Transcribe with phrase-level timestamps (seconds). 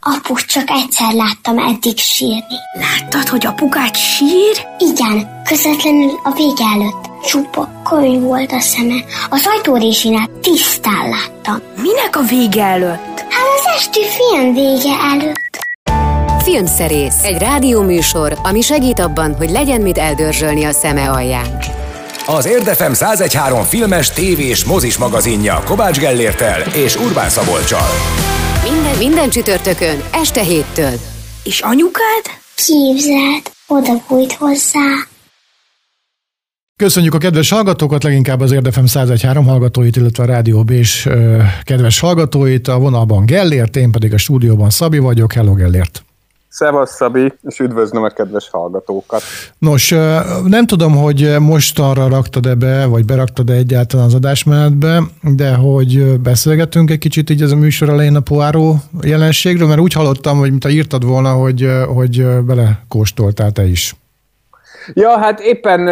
[0.00, 2.58] Apu, csak egyszer láttam eddig sírni.
[2.72, 4.66] Láttad, hogy apukát sír?
[4.78, 7.24] Igen, közvetlenül a vége előtt.
[7.26, 9.04] Csupa könyv volt a szeme.
[9.30, 11.62] Az ajtórésinál tisztán láttam.
[11.82, 13.18] Minek a vége előtt?
[13.18, 15.58] Hát az esti film vége előtt.
[16.42, 21.58] Filmszerész, egy rádióműsor, ami segít abban, hogy legyen mit eldörzsölni a szeme alján.
[22.26, 27.88] Az Érdefem 1013 filmes, tévés, mozis magazinja Kovács Gellértel és Urbán Szabolcsal.
[28.88, 30.92] Minden, minden csütörtökön, este héttől.
[31.44, 32.24] És anyukád?
[32.54, 35.06] Képzeld, oda bújt hozzá.
[36.76, 41.08] Köszönjük a kedves hallgatókat, leginkább az Érdefem 1013 hallgatóit, illetve a Rádió és
[41.62, 42.68] kedves hallgatóit.
[42.68, 45.32] A vonalban Gellért, én pedig a stúdióban Szabi vagyok.
[45.32, 46.07] Hello Gellért!
[46.48, 49.22] Szevasz Szabi, és üdvözlöm a kedves hallgatókat.
[49.58, 49.88] Nos,
[50.44, 56.98] nem tudom, hogy mostanra raktad-e be, vagy beraktad-e egyáltalán az adásmenetbe, de hogy beszélgetünk egy
[56.98, 61.04] kicsit így ez a műsor elején a poáró jelenségről, mert úgy hallottam, hogy mint írtad
[61.04, 63.96] volna, hogy, hogy belekóstoltál te is.
[64.94, 65.88] Ja, hát éppen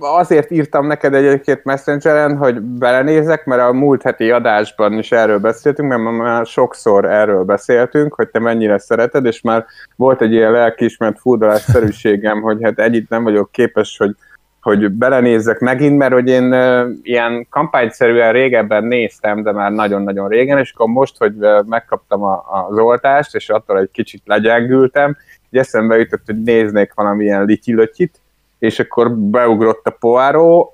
[0.00, 5.88] azért írtam neked egyébként Messengeren, hogy belenézek, mert a múlt heti adásban is erről beszéltünk,
[5.88, 9.64] mert már sokszor erről beszéltünk, hogy te mennyire szereted, és már
[9.96, 14.14] volt egy ilyen lelkiismert fúdalásszerűségem, hogy hát együtt nem vagyok képes, hogy
[14.60, 16.54] hogy belenézzek megint, mert hogy én
[17.02, 21.34] ilyen kampányszerűen régebben néztem, de már nagyon-nagyon régen, és akkor most, hogy
[21.66, 25.16] megkaptam a, az oltást, és attól egy kicsit legyengültem,
[25.50, 28.20] így eszembe jutott, hogy néznék valamilyen lityilötyit,
[28.60, 30.72] és akkor beugrott a poáró.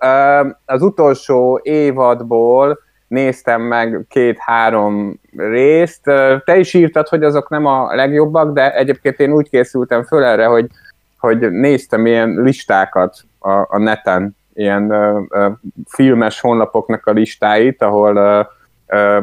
[0.64, 6.02] Az utolsó évadból néztem meg két-három részt.
[6.44, 10.46] Te is írtad, hogy azok nem a legjobbak, de egyébként én úgy készültem föl erre,
[10.46, 10.66] hogy,
[11.18, 15.52] hogy néztem ilyen listákat a, a neten, ilyen uh, uh,
[15.88, 18.46] filmes honlapoknak a listáit, ahol uh,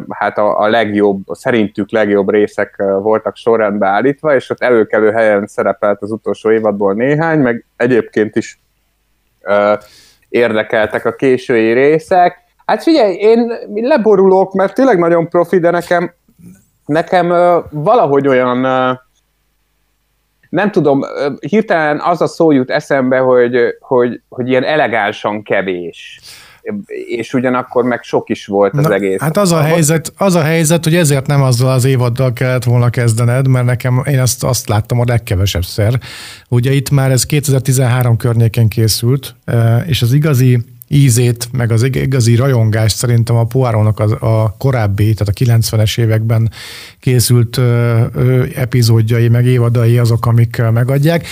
[0.10, 5.48] hát a, a legjobb, a szerintük legjobb részek voltak sorrendbe állítva, és ott előkelő helyen
[5.48, 8.60] szerepelt az utolsó évadból néhány, meg egyébként is
[9.42, 9.74] ö,
[10.30, 12.38] érdekeltek a késői részek.
[12.66, 16.14] Hát figyelj, én leborulok, mert tényleg nagyon profi, de nekem,
[16.86, 18.92] nekem ö, valahogy olyan, ö,
[20.50, 21.02] nem tudom,
[21.40, 26.22] hirtelen az a szó jut eszembe, hogy, hogy, hogy ilyen elegánsan kevés
[27.08, 29.20] és ugyanakkor meg sok is volt az Na, egész.
[29.20, 32.90] Hát az a, helyzet, az a helyzet, hogy ezért nem azzal az évaddal kellett volna
[32.90, 36.00] kezdened, mert nekem én azt, azt láttam a legkevesebb szer.
[36.50, 42.36] Ugye itt már ez 2013 környéken készült, e, és az igazi ízét, meg az igazi
[42.36, 46.52] rajongást szerintem a Poirónak a, a korábbi, tehát a 90-es években
[47.00, 51.28] készült ö, ö, epizódjai, meg évadai azok, amik megadják.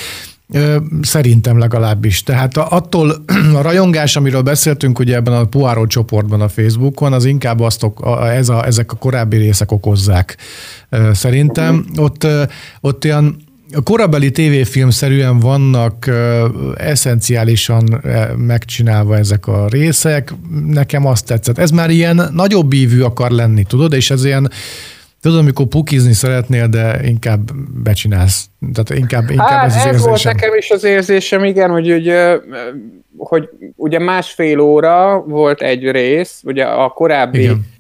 [1.02, 2.24] Szerintem legalábbis.
[2.24, 3.24] Tehát attól
[3.58, 7.86] a rajongás, amiről beszéltünk ugye ebben a Poirot csoportban a Facebookon, az inkább azt,
[8.22, 10.38] ez a, ezek a korábbi részek okozzák.
[11.14, 12.28] Szerintem ott,
[12.82, 16.10] ott olyan a korabeli tévéfilmszerűen vannak
[16.76, 18.04] eszenciálisan
[18.38, 20.34] megcsinálva ezek a részek.
[20.68, 21.58] Nekem azt tetszett.
[21.58, 24.52] Ez már ilyen nagyobb ívű akar lenni, tudod, és ez ilyen
[25.22, 27.52] Tudod, amikor pukizni szeretnél, de inkább
[27.84, 28.50] becsinálsz.
[28.74, 32.14] Tehát inkább, inkább hát, ez az ez volt nekem is az érzésem, igen, hogy, hogy,
[33.18, 37.71] hogy ugye másfél óra volt egy rész, ugye a korábbi igen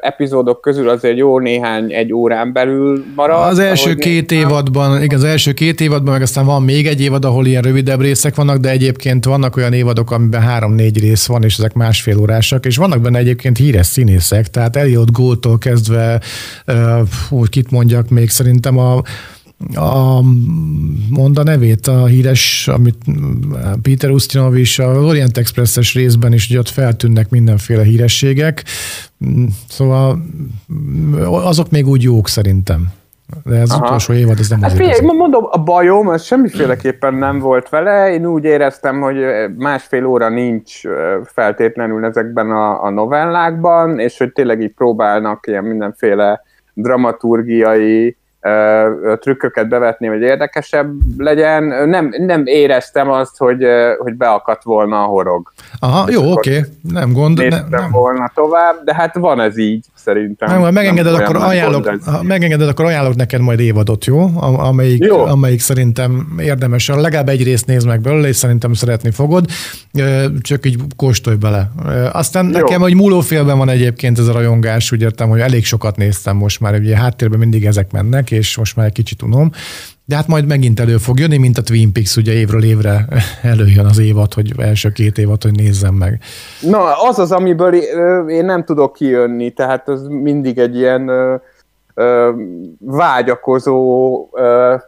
[0.00, 3.48] epizódok közül azért jó néhány egy órán belül marad.
[3.48, 4.48] Az első két néztem.
[4.48, 8.00] évadban, igen, az első két évadban, meg aztán van még egy évad, ahol ilyen rövidebb
[8.00, 12.66] részek vannak, de egyébként vannak olyan évadok, amiben három-négy rész van, és ezek másfél órásak,
[12.66, 16.20] és vannak benne egyébként híres színészek, tehát Elliot Gould-tól kezdve,
[17.30, 19.02] úgy kit mondjak még, szerintem a
[19.74, 20.20] a,
[21.10, 22.96] mond a nevét, a híres, amit
[23.82, 28.64] Peter Ustinov is a Orient Express-es részben is, hogy ott feltűnnek mindenféle hírességek,
[29.68, 30.22] szóval
[31.24, 32.92] azok még úgy jók szerintem.
[33.44, 33.84] De az Aha.
[33.84, 34.72] utolsó évad, ez nem hát.
[34.72, 38.12] Figyelj, mondom, a bajom, az semmiféleképpen nem volt vele.
[38.12, 39.16] Én úgy éreztem, hogy
[39.56, 40.80] másfél óra nincs
[41.24, 46.42] feltétlenül ezekben a, a novellákban, és hogy tényleg így próbálnak ilyen mindenféle
[46.74, 48.16] dramaturgiai
[49.18, 51.88] trükköket bevetni, hogy érdekesebb legyen.
[51.88, 53.66] Nem, nem éreztem azt, hogy,
[53.98, 55.52] hogy beakadt volna a horog.
[55.78, 56.70] Aha, jó, oké, okay.
[56.82, 57.38] nem gond.
[57.38, 57.90] Néztem ne, nem.
[57.90, 60.50] volna tovább, de hát van ez így szerintem.
[60.50, 64.30] Nem, ha megengeded, nem akkor ajánlok, ha megengeded, akkor ajánlok neked majd évadot, jó?
[64.40, 65.24] Amelyik, jó.
[65.24, 66.88] amelyik szerintem érdemes.
[66.88, 69.46] Legalább egy részt néz meg belőle, és szerintem szeretni fogod.
[70.40, 71.70] Csak így kóstolj bele.
[72.12, 72.50] Aztán jó.
[72.50, 76.60] nekem, hogy múlófélben van egyébként ez a rajongás, úgy értem, hogy elég sokat néztem most
[76.60, 79.50] már, ugye háttérben mindig ezek mennek, és most már egy kicsit unom.
[80.10, 83.04] De hát majd megint elő fog jönni, mint a Twin Peaks, ugye évről évre
[83.42, 86.20] előjön az évad, hogy első két évad, hogy nézzem meg.
[86.60, 87.74] Na, az az, amiből
[88.30, 91.10] én nem tudok kijönni, tehát az mindig egy ilyen
[92.78, 94.28] vágyakozó,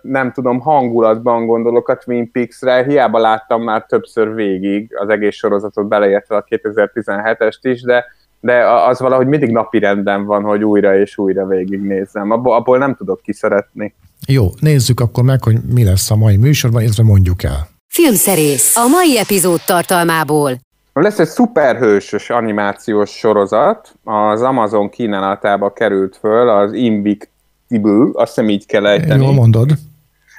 [0.02, 5.88] nem tudom, hangulatban gondolok a Twin Peaks-re, hiába láttam már többször végig az egész sorozatot
[5.88, 8.04] beleértve a 2017-est is, de,
[8.40, 12.30] de az valahogy mindig napi renden van, hogy újra és újra végignézzem.
[12.30, 13.94] Abból, abból nem tudok kiszeretni.
[14.28, 17.68] Jó, nézzük akkor meg, hogy mi lesz a mai műsorban, illetve mondjuk el.
[17.88, 20.58] Filmszerész a mai epizód tartalmából.
[20.92, 28.66] Lesz egy szuperhősös animációs sorozat, az Amazon kínálatába került föl, az Invictible, azt hiszem így
[28.66, 29.24] kell ejteni.
[29.24, 29.70] Jól mondod.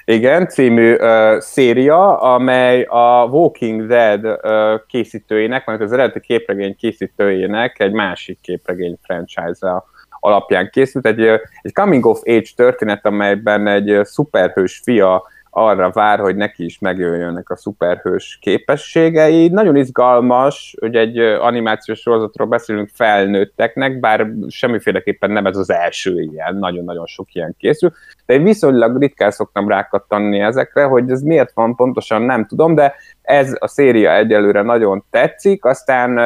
[0.05, 7.79] Igen, című uh, széria, amely a Walking Dead uh, készítőjének, mert az eredeti képregény készítőjének
[7.79, 9.83] egy másik képregény franchise
[10.23, 11.05] alapján készült.
[11.05, 11.21] Egy,
[11.61, 15.23] egy coming of age történet, amelyben egy szuperhős fia
[15.55, 19.47] arra vár, hogy neki is megjöjjönnek a szuperhős képességei.
[19.47, 26.55] Nagyon izgalmas, hogy egy animációs sorozatról beszélünk felnőtteknek, bár semmiféleképpen nem ez az első ilyen,
[26.55, 27.91] nagyon-nagyon sok ilyen készül,
[28.25, 32.95] de én viszonylag ritkán szoktam rákattanni ezekre, hogy ez miért van pontosan nem tudom, de
[33.21, 36.19] ez a széria egyelőre nagyon tetszik, aztán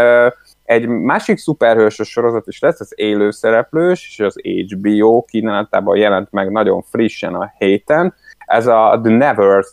[0.67, 6.81] egy másik szuperhősös sorozat is lesz, az élőszereplős, és az HBO kínálatában jelent meg nagyon
[6.81, 8.13] frissen a héten,
[8.45, 9.69] ez a The Nevers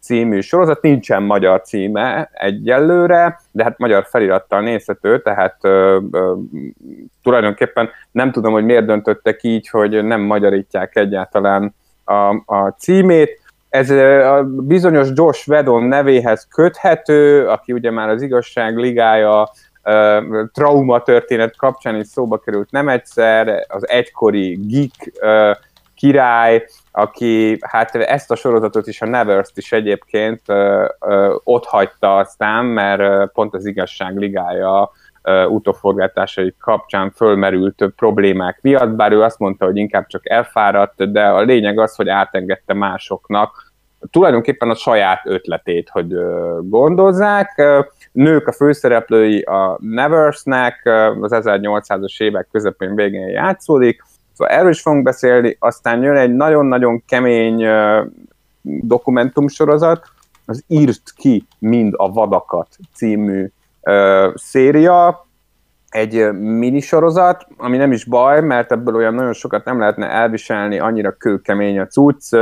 [0.00, 6.34] című sorozat, nincsen magyar címe egyelőre, de hát magyar felirattal nézhető, tehát ö, ö,
[7.22, 13.40] tulajdonképpen nem tudom, hogy miért döntöttek így, hogy nem magyarítják egyáltalán a, a címét.
[13.68, 19.50] Ez a bizonyos Josh Vedon nevéhez köthető, aki ugye már az igazság ligája
[20.52, 25.12] trauma történet kapcsán is szóba került nem egyszer, az egykori geek
[25.94, 32.16] király, aki hát ezt a sorozatot is, a Nevers-t is egyébként ö, ö, ott hagyta
[32.16, 34.90] aztán, mert ö, pont az igazság ligája
[35.48, 41.40] utóforgatásai kapcsán fölmerült problémák miatt, bár ő azt mondta, hogy inkább csak elfáradt, de a
[41.40, 43.65] lényeg az, hogy átengedte másoknak
[44.10, 46.14] tulajdonképpen a saját ötletét, hogy
[46.60, 47.62] gondozzák.
[48.12, 50.80] Nők a főszereplői a Neversnek,
[51.20, 54.02] az 1800-as évek közepén végén játszódik,
[54.36, 57.66] Szóval erről is fogunk beszélni, aztán jön egy nagyon-nagyon kemény
[58.62, 60.04] dokumentumsorozat,
[60.46, 63.50] az Írt ki mind a vadakat című
[64.34, 65.25] széria,
[65.96, 71.12] egy minisorozat, ami nem is baj, mert ebből olyan nagyon sokat nem lehetne elviselni, annyira
[71.12, 72.34] kőkemény a cucc,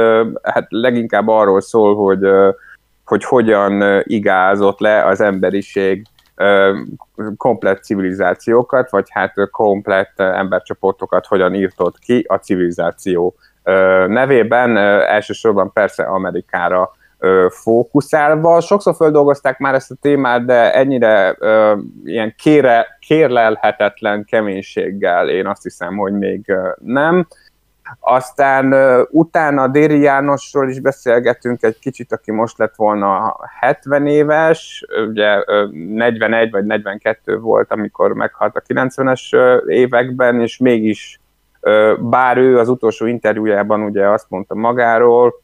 [0.43, 2.21] hát leginkább arról szól, hogy,
[3.05, 6.07] hogy hogyan igázott le az emberiség
[7.37, 13.35] komplett civilizációkat, vagy hát komplett embercsoportokat hogyan írtott ki a civilizáció
[14.07, 16.91] nevében, elsősorban persze Amerikára
[17.51, 18.61] fókuszálva.
[18.61, 21.37] Sokszor földolgozták már ezt a témát, de ennyire
[22.05, 27.27] ilyen kére, kérlelhetetlen keménységgel én azt hiszem, hogy még nem.
[28.01, 34.85] Aztán uh, utána Déri Jánosról is beszélgetünk egy kicsit, aki most lett volna 70 éves,
[35.09, 41.19] ugye uh, 41 vagy 42 volt, amikor meghalt a 90-es uh, években, és mégis
[41.99, 45.43] bár ő az utolsó interjújában ugye azt mondta magáról,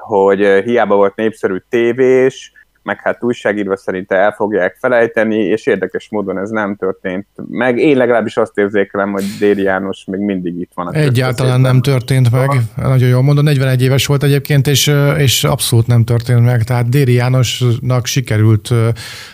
[0.00, 2.52] hogy hiába volt népszerű tévés,
[2.82, 7.78] meg hát újságírva szerinte el fogják felejteni, és érdekes módon ez nem történt meg.
[7.78, 10.94] Én legalábbis azt érzékelem, hogy Déri János még mindig itt van.
[10.94, 12.48] Egyáltalán nem történt meg.
[12.48, 12.88] Aha.
[12.88, 16.62] Nagyon jól mondom, 41 éves volt egyébként, és, és abszolút nem történt meg.
[16.62, 18.70] Tehát Déri Jánosnak sikerült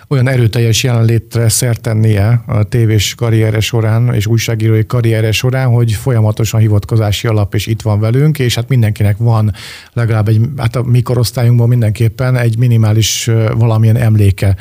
[0.09, 6.61] olyan erőteljes jelenlétre szert tennie a tévés karriere során és újságírói karriere során, hogy folyamatosan
[6.61, 9.52] hivatkozási alap és itt van velünk, és hát mindenkinek van
[9.92, 14.57] legalább egy, hát a mi korosztályunkban mindenképpen egy minimális valamilyen emléke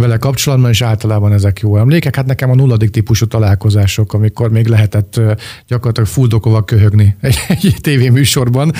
[0.00, 2.16] vele kapcsolatban, és általában ezek jó emlékek.
[2.16, 5.20] Hát nekem a nulladik típusú találkozások, amikor még lehetett
[5.66, 8.72] gyakorlatilag fuldokova köhögni egy, egy tévéműsorban.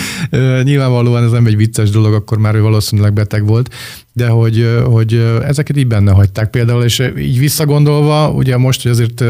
[0.63, 3.75] Nyilvánvalóan ez nem egy vicces dolog, akkor már ő valószínűleg beteg volt,
[4.13, 5.15] de hogy, hogy
[5.45, 9.21] ezeket így benne hagyták például, és így visszagondolva, ugye most, hogy azért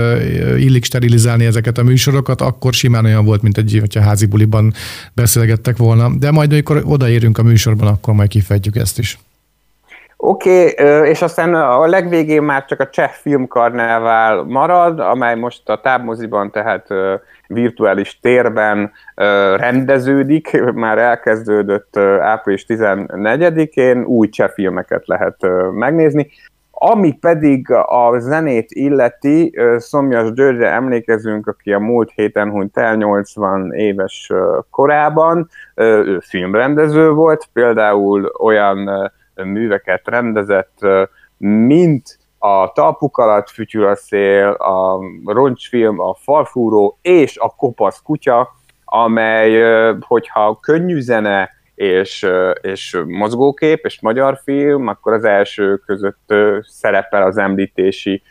[0.59, 4.75] illik sterilizálni ezeket a műsorokat, akkor simán olyan volt, mint egy, hogyha házi buliban
[5.13, 9.19] beszélgettek volna, de majd amikor odaérünk a műsorban, akkor majd kifejtjük ezt is.
[10.27, 15.81] Oké, okay, és aztán a legvégén már csak a cseh filmkarnevál marad, amely most a
[15.81, 16.87] tábmoziban, tehát
[17.47, 18.93] virtuális térben
[19.57, 25.37] rendeződik, már elkezdődött április 14-én, új cseh filmeket lehet
[25.73, 26.31] megnézni.
[26.71, 33.73] Ami pedig a zenét illeti, Szomjas Györgyre emlékezünk, aki a múlt héten hunyt el 80
[33.73, 34.33] éves
[34.71, 40.79] korában, ő filmrendező volt, például olyan műveket rendezett,
[41.39, 48.55] mint a Talpuk alatt fütyül a szél, a Roncsfilm, a Falfúró és a Kopasz kutya,
[48.85, 49.63] amely,
[50.01, 52.27] hogyha könnyű zene, és,
[52.61, 58.23] és mozgókép, és magyar film, akkor az első között szerepel az említési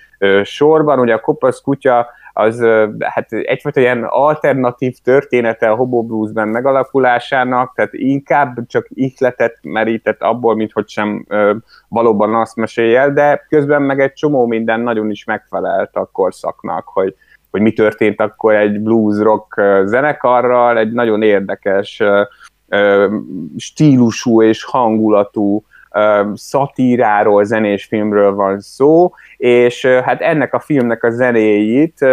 [0.44, 1.00] sorban.
[1.00, 2.66] Ugye a Kopasz kutya az
[3.00, 10.56] hát egyfajta ilyen alternatív története a Hobo Bluesben megalakulásának, tehát inkább csak ihletet merített abból,
[10.56, 11.26] mint hogy sem
[11.88, 16.88] valóban azt mesélj el, de közben meg egy csomó minden nagyon is megfelelt a korszaknak,
[16.88, 17.16] hogy,
[17.52, 22.02] hogy mi történt akkor egy blues rock zenekarral, egy nagyon érdekes
[23.58, 25.64] stílusú és hangulatú
[26.34, 32.06] szatíráról, zenés filmről van szó, és hát ennek a filmnek a zenéjét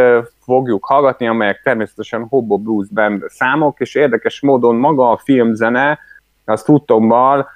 [0.45, 5.99] fogjuk hallgatni, amelyek természetesen Hobo Blues Band számok, és érdekes módon maga a filmzene,
[6.45, 7.49] az tudtommal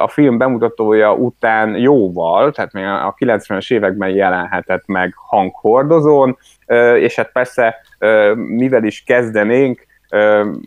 [0.00, 6.36] a film bemutatója után jóval, tehát még a 90-es években jelenhetett meg hanghordozón,
[6.98, 7.76] és hát persze
[8.34, 9.86] mivel is kezdenénk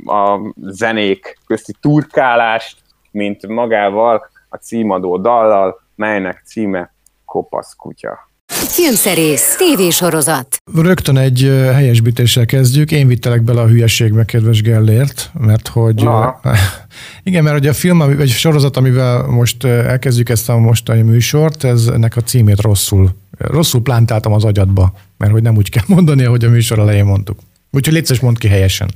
[0.06, 2.78] a zenék közti turkálást,
[3.12, 6.94] mint magával a címadó dallal, melynek címe
[7.26, 8.28] Kopasz kutya.
[8.48, 10.58] Filmszerész, tévésorozat.
[10.76, 11.42] Rögtön egy
[11.74, 12.92] helyesbítéssel kezdjük.
[12.92, 15.96] Én vittelek bele a hülyeségbe, kedves Gellért, mert hogy...
[15.96, 16.40] Na.
[17.24, 21.64] Igen, mert hogy a film, vagy a sorozat, amivel most elkezdjük ezt a mostani műsort,
[21.64, 26.24] ez ennek a címét rosszul, rosszul plántáltam az agyadba, mert hogy nem úgy kell mondani,
[26.24, 27.40] ahogy a műsor elején mondtuk.
[27.72, 28.90] Úgyhogy létszes mond ki helyesen.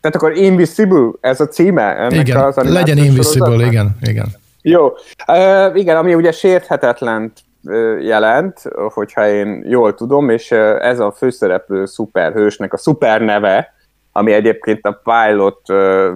[0.00, 1.96] Tehát akkor Invisible, ez a címe?
[1.96, 3.72] Ennek igen, az legyen Invisible, sorozatnak?
[3.72, 4.34] igen, igen.
[4.62, 4.92] Jó.
[5.28, 7.32] Uh, igen, ami ugye sérthetetlen
[8.00, 8.62] jelent,
[8.94, 10.50] hogyha én jól tudom, és
[10.80, 13.74] ez a főszereplő szuperhősnek a szuper neve,
[14.12, 15.60] ami egyébként a pilot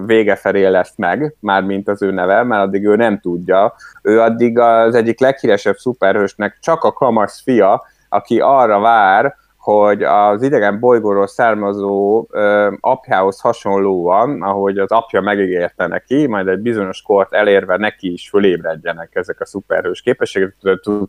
[0.05, 3.75] vége felé lesz meg, mármint az ő neve, mert addig ő nem tudja.
[4.01, 9.35] Ő addig az egyik leghíresebb szuperhősnek csak a kamasz fia, aki arra vár,
[9.65, 16.59] hogy az idegen bolygóról származó ö, apjához hasonlóan, ahogy az apja megígérte neki, majd egy
[16.59, 20.55] bizonyos kort elérve neki is fölébredjenek ezek a szuperhős képességek,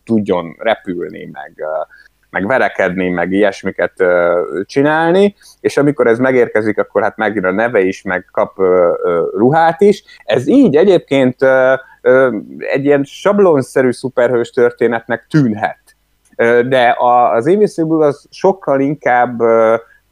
[0.05, 1.65] tudjon repülni, meg,
[2.31, 4.05] meg verekedni, meg ilyesmiket
[4.65, 8.59] csinálni, és amikor ez megérkezik, akkor hát megjön a neve is, meg kap
[9.37, 10.05] ruhát is.
[10.25, 11.37] Ez így egyébként
[12.59, 15.86] egy ilyen sablonszerű szuperhős történetnek tűnhet
[16.69, 19.41] de az Invisible az sokkal inkább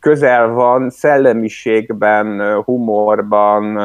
[0.04, 3.76] közel van szellemiségben, humorban,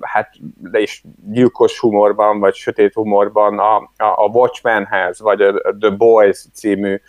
[0.00, 6.44] hát de is gyilkos humorban, vagy sötét humorban a, a Watchmenhez, vagy a The Boys
[6.52, 7.00] című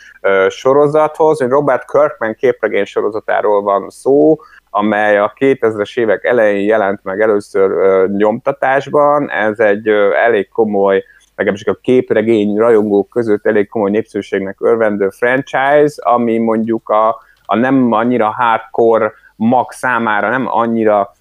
[0.49, 1.39] sorozathoz.
[1.39, 4.37] Robert Kirkman képregény sorozatáról van szó,
[4.69, 9.29] amely a 2000-es évek elején jelent meg először nyomtatásban.
[9.29, 9.87] Ez egy
[10.25, 11.03] elég komoly
[11.43, 17.91] legalábbis a képregény rajongók között elég komoly népszerűségnek örvendő franchise, ami mondjuk a, a nem
[17.91, 21.11] annyira hardcore mag számára nem annyira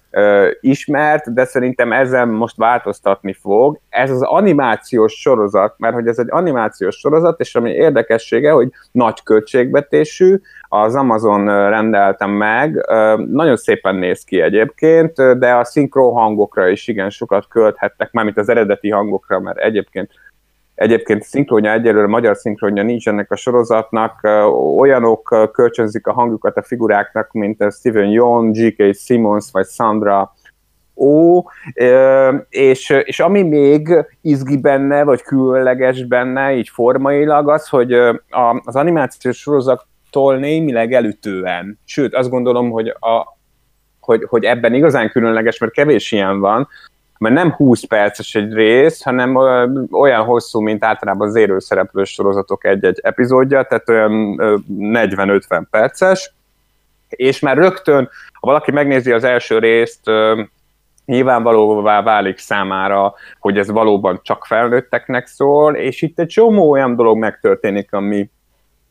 [0.59, 3.79] ismert, de szerintem ezen most változtatni fog.
[3.89, 9.23] Ez az animációs sorozat, mert hogy ez egy animációs sorozat, és ami érdekessége, hogy nagy
[9.23, 10.39] költségvetésű,
[10.73, 12.85] az Amazon rendeltem meg,
[13.27, 18.49] nagyon szépen néz ki egyébként, de a szinkron hangokra is igen sokat költhettek, mármint az
[18.49, 20.11] eredeti hangokra, mert egyébként
[20.81, 24.19] Egyébként szinkronja egyelőre, magyar szinkronja nincs ennek a sorozatnak,
[24.77, 28.95] olyanok kölcsönzik a hangjukat a figuráknak, mint Steven Yeun, G.K.
[28.95, 30.33] Simmons vagy Sandra
[30.95, 31.43] ó,
[32.49, 37.93] és, és ami még izgi benne, vagy különleges benne, így formailag az, hogy
[38.63, 43.37] az animációs sorozattól némileg elütően, sőt azt gondolom, hogy, a,
[43.99, 46.67] hogy, hogy ebben igazán különleges, mert kevés ilyen van,
[47.21, 49.35] mert nem 20 perces egy rész, hanem
[49.91, 54.35] olyan hosszú, mint általában az érőszereplős sorozatok egy-egy epizódja, tehát olyan
[54.79, 56.33] 40-50 perces,
[57.09, 60.01] és már rögtön, ha valaki megnézi az első részt,
[61.05, 67.17] nyilvánvalóvá válik számára, hogy ez valóban csak felnőtteknek szól, és itt egy csomó olyan dolog
[67.17, 68.29] megtörténik, ami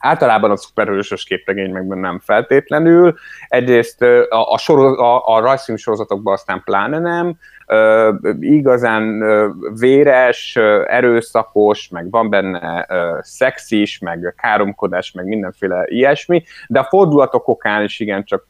[0.01, 3.15] általában a szuperhősös képregényekben nem feltétlenül.
[3.49, 7.37] Egyrészt a, a, soroz, a, a rajzfilm sorozatokban aztán pláne nem,
[8.41, 9.23] igazán
[9.79, 12.87] véres, erőszakos, meg van benne
[13.21, 18.45] szex is, meg káromkodás, meg mindenféle ilyesmi, de a fordulatok okán is igencsak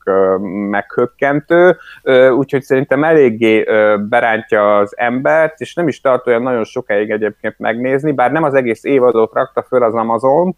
[0.71, 1.77] meghökkentő,
[2.37, 3.65] úgyhogy szerintem eléggé
[4.09, 8.55] berántja az embert, és nem is tart olyan nagyon sokáig egyébként megnézni, bár nem az
[8.55, 10.57] egész évadot rakta föl az Amazon,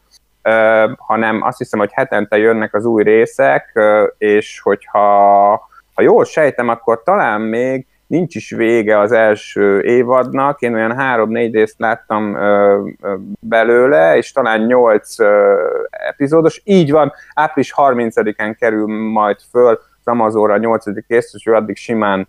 [0.97, 3.79] hanem azt hiszem, hogy hetente jönnek az új részek,
[4.19, 10.75] és hogyha ha jól sejtem, akkor talán még nincs is vége az első évadnak, én
[10.75, 15.57] olyan három-négy részt láttam ö, ö, belőle, és talán nyolc ö,
[15.91, 22.29] epizódos, így van, április 30-án kerül majd föl Amazonra a nyolcadik részt, és addig simán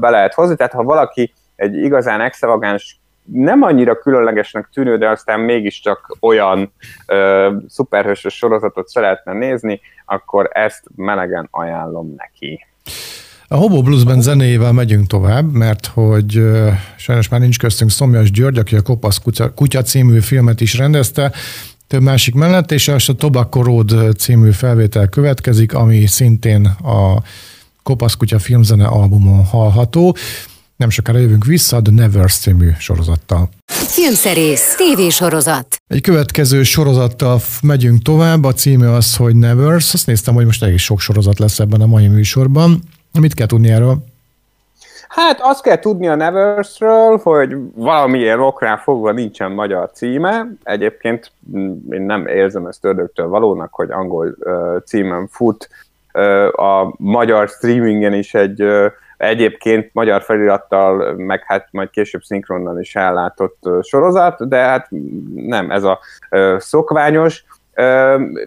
[0.00, 0.56] be lehet hozni.
[0.56, 3.00] Tehát ha valaki egy igazán extravagáns
[3.32, 6.72] nem annyira különlegesnek tűnő, de aztán mégiscsak olyan
[7.06, 12.66] ö, szuperhősös sorozatot szeretne nézni, akkor ezt melegen ajánlom neki.
[13.48, 16.40] A Hobo Bluesben zenéjével megyünk tovább, mert hogy
[16.96, 21.32] sajnos már nincs köztünk Szomjas György, aki a Kopasz kutya, kutya című filmet is rendezte,
[21.86, 27.22] több másik mellett, és a Tobacco Road című felvétel következik, ami szintén a
[27.82, 30.16] Kopasz kutya filmzene albumon hallható.
[30.76, 33.48] Nem sokára jövünk vissza, The Never című sorozattal.
[33.66, 35.66] Filmszerész, tévésorozat.
[35.86, 39.94] Egy következő sorozattal megyünk tovább, a címe az, hogy Nevers.
[39.94, 42.78] Azt néztem, hogy most egész sok sorozat lesz ebben a mai műsorban.
[43.20, 43.96] Mit kell tudni erről?
[45.08, 50.46] Hát azt kell tudni a Neversről, hogy valamilyen oknál fogva nincsen magyar címe.
[50.62, 55.68] Egyébként mm, én nem érzem ezt ördögtől valónak, hogy angol uh, címen fut.
[56.12, 58.92] Uh, a magyar streamingen is egy uh,
[59.24, 64.88] egyébként magyar felirattal, meg hát majd később szinkronnal is ellátott sorozat, de hát
[65.34, 65.98] nem ez a
[66.58, 67.44] szokványos.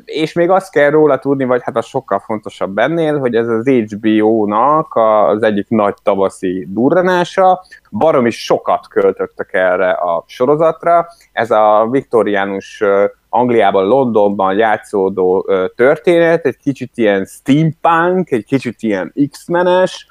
[0.06, 3.70] És még azt kell róla tudni, vagy hát az sokkal fontosabb ennél, hogy ez az
[3.70, 11.08] HBO-nak az egyik nagy tavaszi durranása, baromi sokat költöttek erre a sorozatra.
[11.32, 12.84] Ez a viktoriánus
[13.30, 20.08] Angliában, Londonban játszódó történet, egy kicsit ilyen steampunk, egy kicsit ilyen X-menes,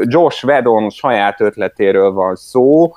[0.00, 2.92] Josh Vedon saját ötletéről van szó,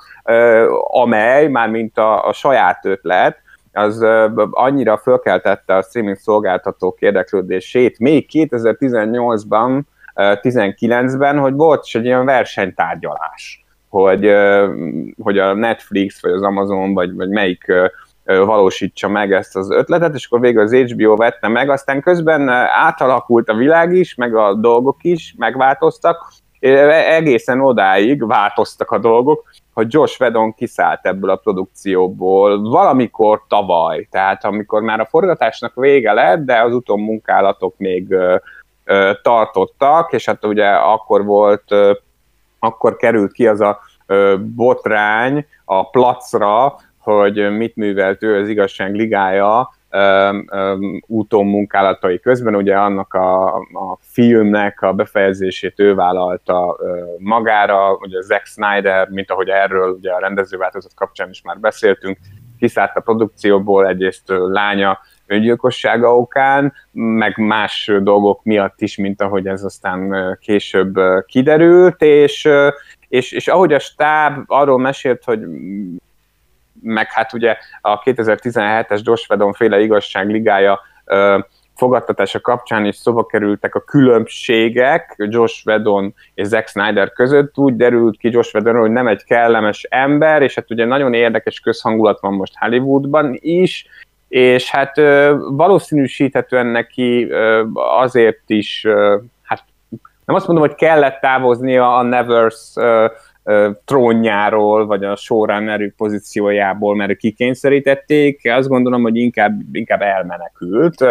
[0.90, 3.40] amely, már mint a, a saját ötlet,
[3.72, 4.06] az
[4.50, 9.82] annyira fölkeltette a streaming szolgáltatók érdeklődését még 2018-ban,
[10.14, 14.30] 19-ben, hogy volt is egy ilyen versenytárgyalás, hogy,
[15.22, 17.72] hogy a Netflix, vagy az Amazon, vagy, vagy melyik
[18.24, 23.48] valósítsa meg ezt az ötletet, és akkor végül az HBO vette meg, aztán közben átalakult
[23.48, 26.32] a világ is, meg a dolgok is megváltoztak,
[26.62, 34.44] egészen odáig változtak a dolgok, hogy Josh Vedon kiszállt ebből a produkcióból valamikor tavaly, tehát
[34.44, 38.36] amikor már a forgatásnak vége lett, de az utómunkálatok még ö,
[38.84, 41.92] ö, tartottak, és hát ugye akkor volt, ö,
[42.58, 48.94] akkor került ki az a ö, botrány a placra, hogy mit művelt ő az igazság
[48.94, 49.74] ligája,
[51.06, 56.76] úton munkálatai közben, ugye annak a, a filmnek a befejezését ő vállalta
[57.18, 62.18] magára, ugye Zack Snyder, mint ahogy erről ugye a rendezőváltozat kapcsán is már beszéltünk,
[62.58, 69.64] kiszállt a produkcióból egyrészt lánya öngyilkossága okán, meg más dolgok miatt is, mint ahogy ez
[69.64, 70.94] aztán később
[71.26, 72.48] kiderült, és,
[73.08, 75.40] és, és ahogy a stáb arról mesélt, hogy
[76.82, 80.80] meg hát ugye a 2017-es Josh Vedon féle igazságligája
[81.76, 87.58] fogadtatása kapcsán is szóba kerültek a különbségek Josh Vedon és Zack Snyder között.
[87.58, 91.60] Úgy derült ki Josh Vedon, hogy nem egy kellemes ember, és hát ugye nagyon érdekes
[91.60, 93.86] közhangulat van most Hollywoodban is,
[94.28, 94.96] és hát
[95.50, 97.32] valószínűsíthetően neki
[97.74, 98.86] azért is,
[99.42, 99.64] hát
[100.24, 102.72] nem azt mondom, hogy kellett távoznia a Nevers
[103.84, 111.04] trónjáról, vagy a showrunner pozíciójából, mert kikényszerítették, azt gondolom, hogy inkább, inkább elmenekült.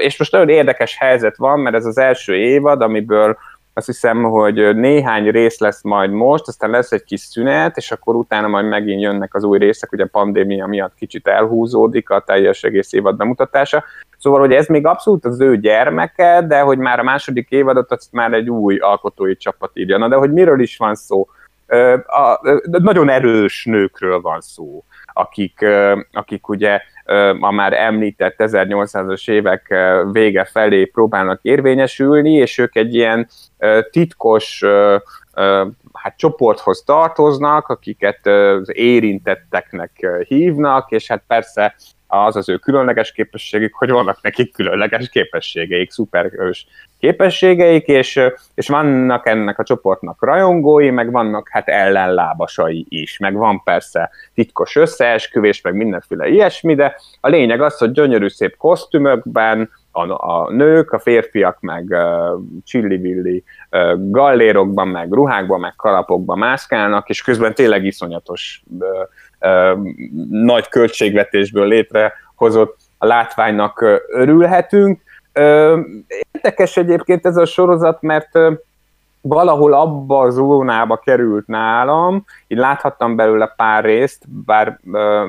[0.00, 3.36] És most nagyon érdekes helyzet van, mert ez az első évad, amiből
[3.76, 8.14] azt hiszem, hogy néhány rész lesz majd most, aztán lesz egy kis szünet, és akkor
[8.14, 12.62] utána majd megint jönnek az új részek, ugye a pandémia miatt kicsit elhúzódik a teljes
[12.62, 13.84] egész évad bemutatása.
[14.18, 18.12] Szóval, hogy ez még abszolút az ő gyermeke, de hogy már a második évadot azt
[18.12, 19.98] már egy új alkotói csapat írja.
[19.98, 21.28] Na, de hogy miről is van szó?
[22.06, 22.40] a,
[22.78, 25.64] nagyon erős nőkről van szó, akik,
[26.12, 26.80] akik ugye
[27.40, 29.74] a már említett 1800-as évek
[30.12, 33.28] vége felé próbálnak érvényesülni, és ők egy ilyen
[33.90, 34.64] titkos
[35.92, 41.74] hát csoporthoz tartoznak, akiket az érintetteknek hívnak, és hát persze
[42.06, 46.66] az az ő különleges képességük, hogy vannak nekik különleges képességeik, szuperhős
[46.98, 48.20] képességeik, és,
[48.54, 54.76] és vannak ennek a csoportnak rajongói, meg vannak hát ellenlábasai is, meg van persze titkos
[54.76, 60.92] összeesküvés, meg mindenféle ilyesmi, de a lényeg az, hogy gyönyörű szép kosztümökben, a, a nők,
[60.92, 67.84] a férfiak meg uh, csillivilli uh, gallérokban, meg ruhákban, meg kalapokban mászkálnak, és közben tényleg
[67.84, 69.78] iszonyatos uh,
[70.30, 75.00] nagy költségvetésből létrehozott a látványnak örülhetünk.
[76.32, 78.38] Érdekes egyébként ez a sorozat, mert
[79.20, 84.78] valahol abba a zónába került nálam, így láthattam belőle pár részt, bár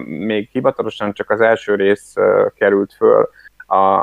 [0.05, 2.13] még hivatalosan csak az első rész
[2.55, 3.29] került föl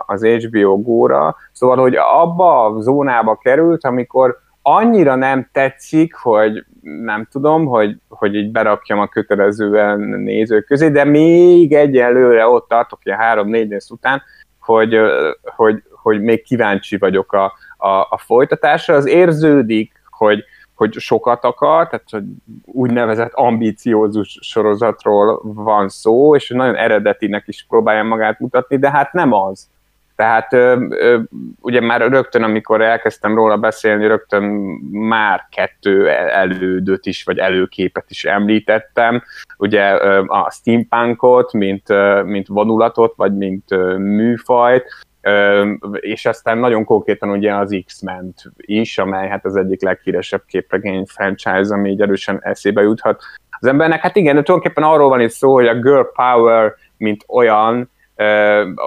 [0.06, 6.64] az HBO góra, szóval, hogy abba a zónába került, amikor annyira nem tetszik, hogy
[7.04, 12.98] nem tudom, hogy, hogy így berakjam a kötelezően nézők közé, de még egyelőre ott tartok,
[13.02, 14.22] hogy a három-négy rész után,
[14.64, 14.96] hogy,
[15.42, 17.44] hogy, hogy még kíváncsi vagyok a,
[17.76, 18.94] a, a folytatásra.
[18.94, 22.24] Az érződik, hogy, hogy sokat akar, tehát hogy
[22.64, 29.32] úgynevezett ambíciózus sorozatról van szó, és nagyon eredetinek is próbálja magát mutatni, de hát nem
[29.32, 29.68] az.
[30.16, 31.18] Tehát ö, ö,
[31.60, 34.42] ugye már rögtön, amikor elkezdtem róla beszélni, rögtön
[34.90, 39.22] már kettő elődöt is, vagy előképet is említettem.
[39.58, 44.84] Ugye ö, a steampunkot, mint, ö, mint vonulatot, vagy mint ö, műfajt,
[45.20, 51.04] ö, és aztán nagyon konkrétan ugye az X-ment is, amely hát az egyik leghíresebb képregény
[51.04, 53.22] franchise, ami így erősen eszébe juthat
[53.58, 54.00] az embernek.
[54.00, 57.92] Hát igen, de tulajdonképpen arról van itt szó, hogy a girl power, mint olyan,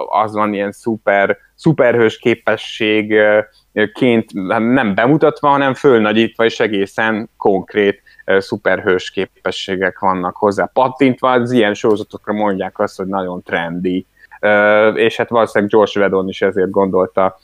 [0.08, 4.32] az van ilyen szuper, szuperhős képességként
[4.72, 8.02] nem bemutatva, hanem fölnagyítva, és egészen konkrét
[8.38, 14.06] szuperhős képességek vannak hozzá pattintva, az ilyen sorozatokra mondják azt, hogy nagyon trendi.
[14.94, 17.38] És hát valószínűleg George Vedon is ezért gondolta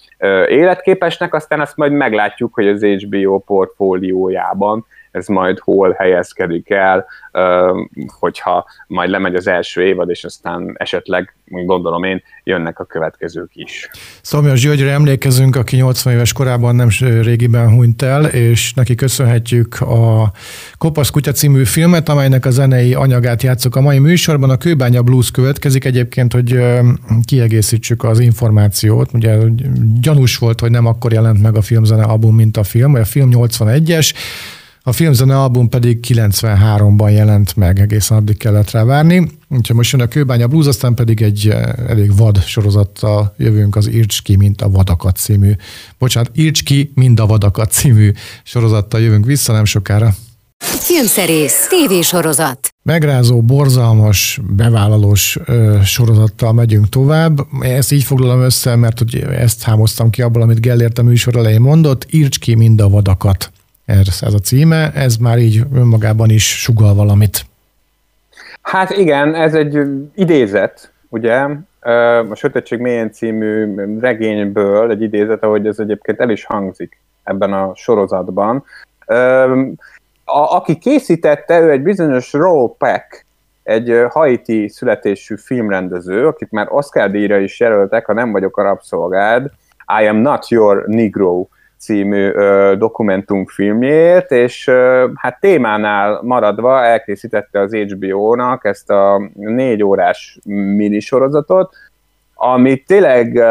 [0.48, 7.06] életképesnek, aztán azt majd meglátjuk, hogy az HBO portfóliójában ez majd hol helyezkedik el,
[8.18, 13.90] hogyha majd lemegy az első évad, és aztán esetleg, gondolom én, jönnek a következők is.
[14.22, 20.32] Szomjas Györgyre emlékezünk, aki 80 éves korában nem régiben hunyt el, és neki köszönhetjük a
[20.78, 24.50] Kopasz Kutya című filmet, amelynek a zenei anyagát játszok a mai műsorban.
[24.50, 26.60] A Kőbánya Blues következik egyébként, hogy
[27.24, 29.10] kiegészítsük az információt.
[29.12, 29.36] Ugye
[30.00, 33.04] gyanús volt, hogy nem akkor jelent meg a filmzene album, mint a film, vagy a
[33.04, 34.12] film 81-es,
[34.86, 39.30] a filmzene album pedig 93-ban jelent meg, egészen addig kellett rá várni.
[39.48, 43.90] Úgyhogy most jön a Kőbánya Blues, aztán pedig egy eh, elég vad sorozattal jövünk az
[43.90, 45.52] Írts ki, mint a vadakat című.
[45.98, 50.14] Bocsánat, Írts ki, mind a vadakat című sorozattal jövünk vissza nem sokára.
[50.58, 52.68] Filmszerész, tévésorozat.
[52.82, 57.46] Megrázó, borzalmas, bevállalós ö, sorozattal megyünk tovább.
[57.60, 61.60] Ezt így foglalom össze, mert hogy ezt hámoztam ki abból, amit Gellért a műsor elején
[61.60, 62.06] mondott.
[62.10, 63.52] Írts ki mind a vadakat
[63.84, 67.44] ez, ez a címe, ez már így önmagában is sugal valamit.
[68.62, 69.78] Hát igen, ez egy
[70.14, 71.46] idézet, ugye,
[72.30, 77.72] a Sötétség mélyen című regényből egy idézet, ahogy ez egyébként el is hangzik ebben a
[77.74, 78.64] sorozatban.
[80.24, 83.26] A, aki készítette, ő egy bizonyos Roll Peck,
[83.62, 89.50] egy haiti születésű filmrendező, akit már Oscar díjra is jelöltek, ha nem vagyok a rabszolgád,
[90.02, 91.46] I am not your Negro
[91.78, 100.38] című ö, dokumentumfilmjét, és ö, hát témánál maradva elkészítette az HBO-nak ezt a négy órás
[100.76, 101.74] minisorozatot,
[102.34, 103.42] amit tényleg ö,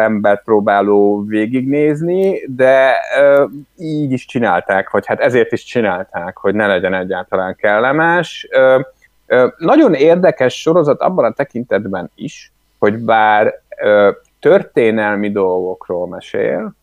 [0.00, 3.44] embert próbáló végignézni, de ö,
[3.76, 8.48] így is csinálták, vagy hát ezért is csinálták, hogy ne legyen egyáltalán kellemes.
[8.50, 8.80] Ö,
[9.26, 14.10] ö, nagyon érdekes sorozat abban a tekintetben is, hogy bár ö,
[14.40, 16.74] történelmi dolgokról mesél,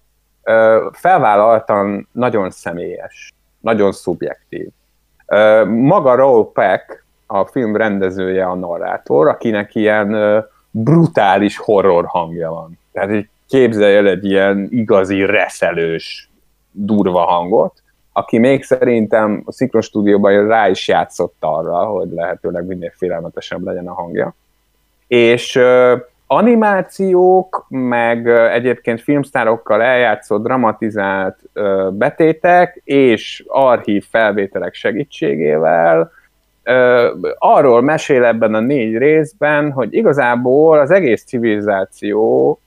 [0.91, 4.67] felvállaltan nagyon személyes, nagyon szubjektív.
[5.67, 10.15] Maga Raul Peck, a film rendezője, a narrátor, akinek ilyen
[10.71, 12.79] brutális horror hangja van.
[12.91, 16.29] Tehát egy képzelj el egy ilyen igazi reszelős,
[16.71, 22.93] durva hangot, aki még szerintem a Szinkron stúdióban rá is játszott arra, hogy lehetőleg minél
[22.95, 24.35] félelmetesebb legyen a hangja.
[25.07, 25.59] És
[26.27, 31.39] animációk, meg egyébként filmsztárokkal eljátszott, dramatizált
[31.91, 36.11] betétek és archív felvételek segítségével.
[37.37, 42.59] Arról mesél ebben a négy részben, hogy igazából az egész civilizáció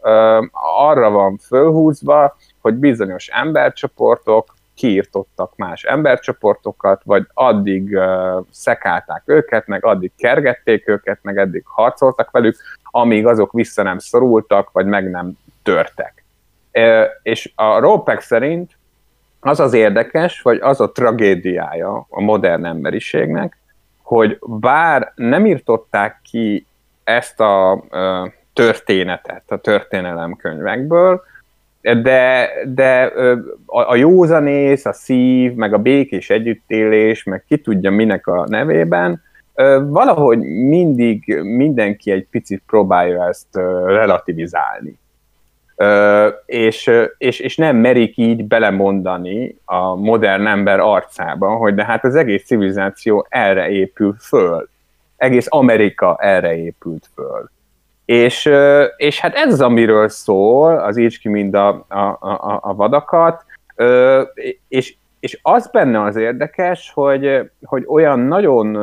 [0.78, 9.84] arra van fölhúzva, hogy bizonyos embercsoportok kiirtottak más embercsoportokat, vagy addig uh, szekálták őket, meg
[9.84, 15.32] addig kergették őket, meg eddig harcoltak velük, amíg azok vissza nem szorultak, vagy meg nem
[15.62, 16.24] törtek.
[16.72, 18.78] Uh, és a Ropek szerint
[19.40, 23.58] az az érdekes, vagy az a tragédiája a modern emberiségnek,
[24.02, 26.66] hogy bár nem írtották ki
[27.04, 31.22] ezt a uh, történetet a történelemkönyvekből,
[31.94, 33.12] de, de
[33.66, 39.22] a, a józanész, a szív, meg a békés együttélés, meg ki tudja minek a nevében,
[39.88, 44.98] valahogy mindig mindenki egy picit próbálja ezt relativizálni.
[46.46, 52.14] És, és, és nem merik így belemondani a modern ember arcában, hogy de hát az
[52.14, 54.68] egész civilizáció erre épül föl.
[55.16, 57.50] Egész Amerika erre épült föl
[58.06, 58.50] És,
[58.96, 63.44] és hát ez az, amiről szól, az így ki mind a, a, a, a vadakat,
[64.68, 68.78] és, és az benne az érdekes, hogy, hogy olyan nagyon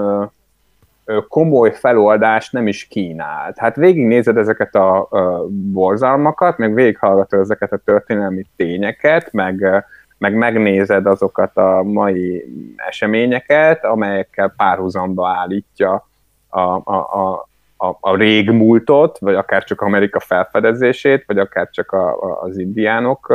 [1.27, 3.57] komoly feloldást nem is kínált.
[3.57, 9.85] Hát végignézed ezeket a, a borzalmakat, meg végighallgatod ezeket a történelmi tényeket, meg,
[10.17, 16.07] meg megnézed azokat a mai eseményeket, amelyekkel párhuzamba állítja
[16.49, 17.47] a, a, a,
[17.83, 23.33] a, a régmúltot, vagy akár csak Amerika felfedezését, vagy akár csak a, a, az indiánok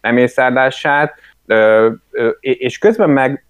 [0.00, 1.14] emészárlását,
[2.40, 3.42] és közben meg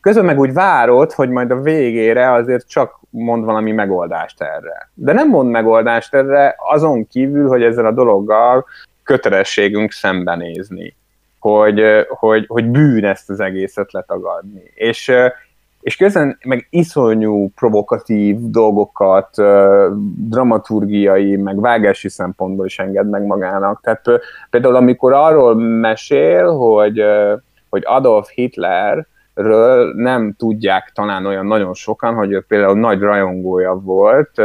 [0.00, 4.90] közben meg úgy várod, hogy majd a végére azért csak mond valami megoldást erre.
[4.94, 8.66] De nem mond megoldást erre azon kívül, hogy ezzel a dologgal
[9.02, 10.96] kötelességünk szembenézni,
[11.38, 14.62] hogy, hogy, hogy bűn ezt az egészet letagadni.
[14.74, 15.12] És,
[15.80, 19.30] és közben meg iszonyú provokatív dolgokat,
[20.28, 23.80] dramaturgiai, meg vágási szempontból is enged meg magának.
[23.80, 24.04] Tehát
[24.50, 27.02] például amikor arról mesél, hogy,
[27.68, 33.74] hogy Adolf Hitler ről nem tudják talán olyan nagyon sokan, hogy ő például nagy rajongója
[33.74, 34.38] volt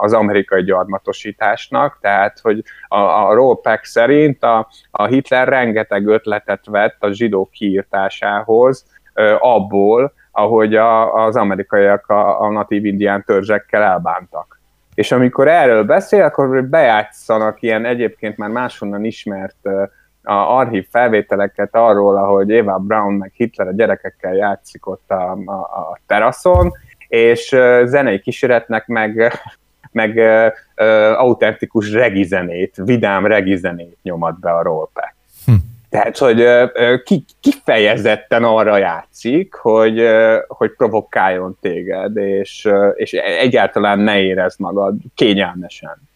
[0.00, 6.96] az amerikai gyarmatosításnak, tehát hogy a, a Rollpack szerint a, a Hitler rengeteg ötletet vett
[7.00, 8.84] a zsidók kiírtásához
[9.38, 14.60] abból, ahogy a, az amerikaiak a, a natív indián törzsekkel elbántak.
[14.94, 19.66] És amikor erről beszél, akkor bejátszanak ilyen egyébként már máshonnan ismert
[20.22, 25.52] a archív felvételeket arról, ahogy Eva Brown meg Hitler a gyerekekkel játszik ott a, a,
[25.52, 26.72] a teraszon,
[27.08, 29.32] és zenei kíséretnek meg,
[29.92, 30.18] meg
[31.16, 35.14] autentikus regizenét, vidám regizenét nyomat be a rollpack.
[35.90, 36.44] Tehát, hogy
[37.02, 40.02] ki, kifejezetten arra játszik, hogy,
[40.46, 46.06] hogy provokáljon téged, és, és egyáltalán ne érezd magad kényelmesen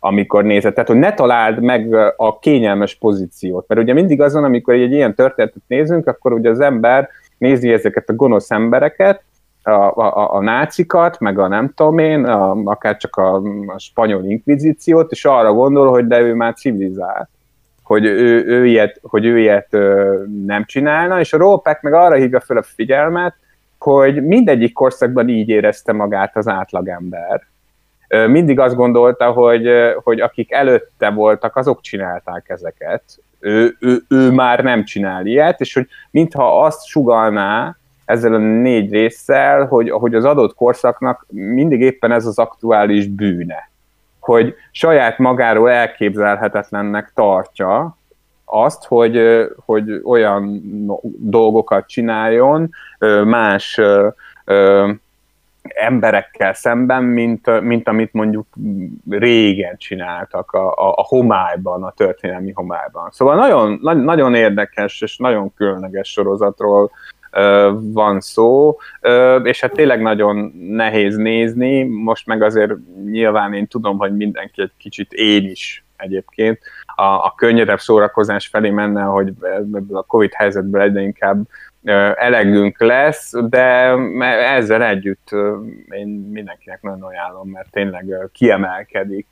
[0.00, 0.72] amikor nézed.
[0.72, 3.68] Tehát, hogy ne találd meg a kényelmes pozíciót.
[3.68, 8.08] Mert ugye mindig azon, amikor egy ilyen történetet nézünk, akkor ugye az ember nézi ezeket
[8.08, 9.22] a gonosz embereket,
[9.62, 13.34] a, a, a nácikat, meg a nem tudom én, a, akár csak a,
[13.66, 17.28] a spanyol inkvizíciót, és arra gondol, hogy de ő már civilizált
[17.88, 22.14] hogy ő, ő ilyet, hogy ő ilyet ö, nem csinálna, és a Rópek meg arra
[22.14, 23.34] hívja fel a figyelmet,
[23.78, 27.46] hogy mindegyik korszakban így érezte magát az átlagember.
[28.08, 29.68] Mindig azt gondolta, hogy,
[30.02, 33.02] hogy akik előtte voltak, azok csinálták ezeket.
[33.40, 38.92] Ő, ő, ő már nem csinál ilyet, és hogy mintha azt sugalná, ezzel a négy
[38.92, 43.67] résszel, hogy, hogy az adott korszaknak mindig éppen ez az aktuális bűne
[44.28, 47.96] hogy saját magáról elképzelhetetlennek tartja
[48.44, 49.20] azt, hogy,
[49.64, 50.60] hogy olyan
[51.18, 52.70] dolgokat csináljon
[53.24, 53.80] más
[55.62, 58.46] emberekkel szemben, mint, mint amit mondjuk
[59.10, 63.10] régen csináltak a, a, a homályban, a történelmi homályban.
[63.10, 66.90] Szóval nagyon, nagyon érdekes és nagyon különleges sorozatról
[67.80, 68.76] van szó,
[69.42, 72.72] és hát tényleg nagyon nehéz nézni, most meg azért
[73.04, 76.58] nyilván én tudom, hogy mindenki egy kicsit én is egyébként.
[76.96, 81.46] A, a könnyedebb szórakozás felé menne, hogy ebből a Covid helyzetből egyre inkább
[82.14, 83.94] elegünk lesz, de
[84.54, 85.28] ezzel együtt
[85.90, 89.26] én mindenkinek nagyon ajánlom, mert tényleg kiemelkedik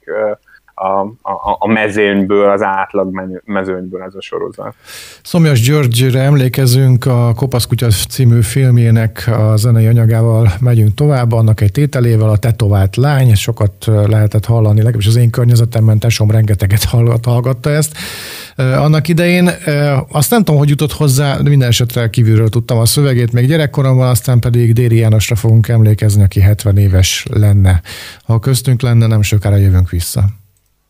[0.78, 4.74] a, a, a mezőnyből, az átlag mezőnyből ez a sorozat.
[5.22, 12.28] Szomjas Györgyre emlékezünk, a Kopaszkutya című filmjének a zenei anyagával megyünk tovább, annak egy tételével,
[12.28, 16.84] a tetovált lány, sokat lehetett hallani, legalábbis az én környezetemben tesom rengeteget
[17.22, 17.96] hallgatta ezt.
[18.56, 19.50] Annak idején
[20.12, 24.08] azt nem tudom, hogy jutott hozzá, de minden esetre kívülről tudtam a szövegét, még gyerekkoromban,
[24.08, 27.80] aztán pedig Déri Jánosra fogunk emlékezni, aki 70 éves lenne.
[28.24, 30.24] Ha köztünk lenne, nem sokára jövünk vissza.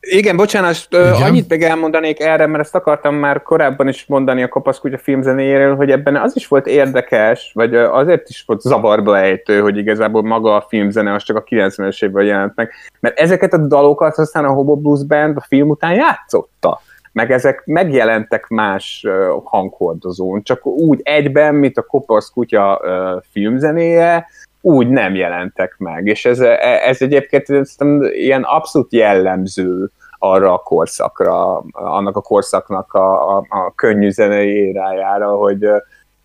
[0.09, 1.13] Igen, bocsánat, Igen.
[1.13, 5.91] annyit még elmondanék erre, mert ezt akartam már korábban is mondani a Kopaszkutya filmzenéjéről, hogy
[5.91, 10.67] ebben az is volt érdekes, vagy azért is volt zavarba ejtő, hogy igazából maga a
[10.69, 14.77] filmzene az csak a 90-es évben jelent meg, mert ezeket a dalokat aztán a Hobo
[14.77, 16.81] Blues Band a film után játszotta.
[17.13, 19.07] Meg ezek megjelentek más
[19.45, 22.81] hanghordozón, csak úgy egyben, mint a Kopasz Kutya
[23.33, 24.27] filmzenéje,
[24.67, 26.41] úgy nem jelentek meg, és ez,
[26.87, 27.75] ez egyébként ez
[28.13, 35.37] ilyen abszolút jellemző arra a korszakra, annak a korszaknak a, a, a könnyű zenei érájára,
[35.37, 35.69] hogy,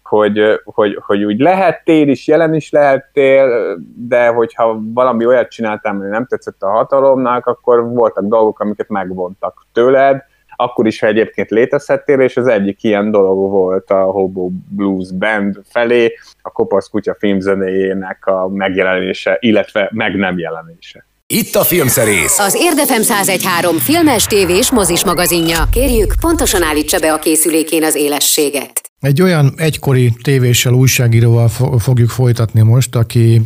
[0.03, 6.07] hogy, hogy, hogy úgy lehettél is, jelen is lehettél, de hogyha valami olyat csináltál, ami
[6.07, 10.23] nem tetszett a hatalomnak, akkor voltak dolgok, amiket megvontak tőled,
[10.61, 15.59] akkor is, ha egyébként létezhettél, és az egyik ilyen dolog volt a Hobo Blues Band
[15.69, 21.05] felé, a Kopasz Kutya filmzenéjének a megjelenése, illetve meg nem jelenése.
[21.27, 22.39] Itt a filmszerész.
[22.39, 25.63] Az Érdefem 1013 filmes, tévés, mozis magazinja.
[25.71, 28.81] Kérjük, pontosan állítsa be a készülékén az élességet.
[28.99, 31.47] Egy olyan egykori tévéssel, újságíróval
[31.79, 33.41] fogjuk folytatni most, aki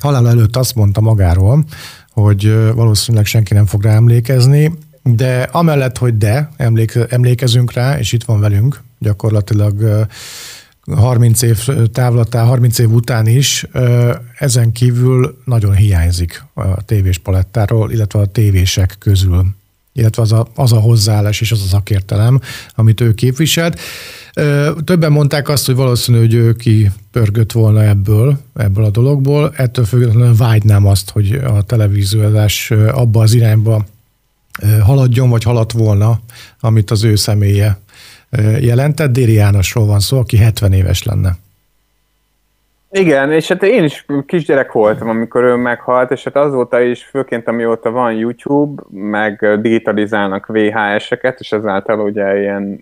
[0.00, 1.64] halál előtt azt mondta magáról,
[2.12, 6.50] hogy valószínűleg senki nem fog rá emlékezni, de amellett, hogy de,
[7.08, 10.06] emlékezünk rá, és itt van velünk, gyakorlatilag
[10.96, 13.66] 30 év távlatá, 30 év után is,
[14.38, 19.46] ezen kívül nagyon hiányzik a tévés palettáról, illetve a tévések közül
[19.92, 22.40] illetve az a, az a hozzáállás és az a szakértelem,
[22.74, 23.80] amit ő képviselt.
[24.84, 29.52] Többen mondták azt, hogy valószínű, hogy ő kipörgött volna ebből, ebből a dologból.
[29.56, 33.86] Ettől függetlenül vágynám azt, hogy a televíziózás abba az irányba
[34.82, 36.18] haladjon, vagy haladt volna,
[36.60, 37.78] amit az ő személye
[38.60, 39.12] jelentett.
[39.12, 41.36] Déri Jánosról van szó, aki 70 éves lenne.
[42.92, 47.48] Igen, és hát én is kisgyerek voltam, amikor ő meghalt, és hát azóta is, főként
[47.48, 52.80] amióta van YouTube, meg digitalizálnak VHS-eket, és ezáltal ugye ilyen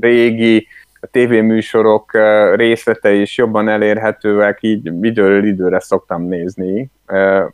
[0.00, 0.66] régi
[1.00, 2.12] tévéműsorok
[2.54, 6.90] részlete is jobban elérhetőek, így időről időre szoktam nézni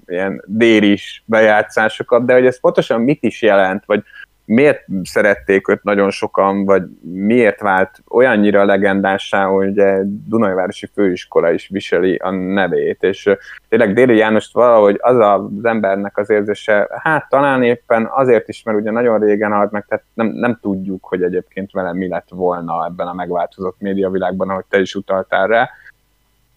[0.06, 4.02] ilyen déris bejátszásokat, de hogy ez pontosan mit is jelent, vagy
[4.44, 12.14] miért szerették őt nagyon sokan, vagy miért vált olyannyira legendássá, hogy Dunajvárosi Főiskola is viseli
[12.14, 13.30] a nevét, és
[13.68, 18.78] tényleg Déli Jánost valahogy az az embernek az érzése, hát talán éppen azért is, mert
[18.78, 22.84] ugye nagyon régen halt meg, tehát nem, nem tudjuk, hogy egyébként vele mi lett volna
[22.86, 25.70] ebben a megváltozott médiavilágban, ahogy te is utaltál rá.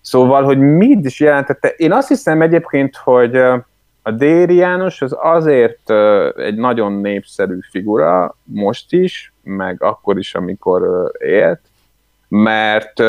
[0.02, 3.42] Szóval, hogy mit is jelentette, én azt hiszem egyébként, hogy
[4.08, 5.92] a Déri János az azért
[6.38, 11.60] egy nagyon népszerű figura, most is, meg akkor is, amikor élt,
[12.28, 13.00] mert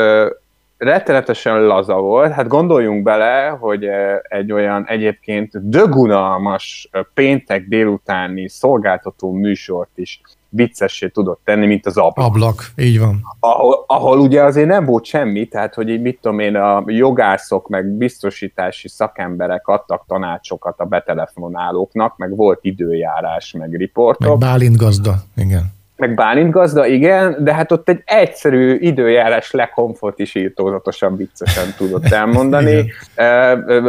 [0.77, 2.31] rettenetesen laza volt.
[2.31, 3.87] Hát gondoljunk bele, hogy
[4.21, 12.25] egy olyan egyébként dögunalmas péntek délutáni szolgáltató műsort is viccessé tudott tenni, mint az ablak.
[12.25, 13.21] Ablak, így van.
[13.39, 17.67] Ahol, ahol ugye azért nem volt semmi, tehát hogy így mit tudom én, a jogászok
[17.67, 24.29] meg biztosítási szakemberek adtak tanácsokat a betelefonálóknak, meg volt időjárás, meg riportok.
[24.29, 25.77] Meg Bálint gazda, igen.
[25.99, 32.07] Meg Bálint gazda, igen, de hát ott egy egyszerű időjárás lekomfort is írtózatosan viccesen tudott
[32.21, 32.91] elmondani,